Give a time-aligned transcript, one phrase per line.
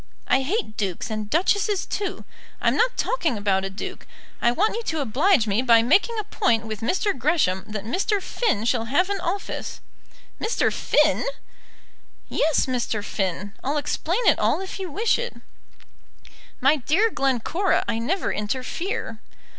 [0.27, 2.25] I hate dukes and duchesses too.
[2.59, 4.07] I'm not talking about a duke.
[4.41, 7.15] I want you to oblige me by making a point with Mr.
[7.15, 8.19] Gresham that Mr.
[8.19, 9.79] Finn shall have an office."
[10.39, 10.73] "Mr.
[10.73, 11.23] Finn!"
[12.29, 13.05] "Yes, Mr.
[13.05, 13.53] Finn.
[13.63, 15.35] I'll explain it all if you wish it."
[16.59, 19.19] "My dear Glencora, I never interfere."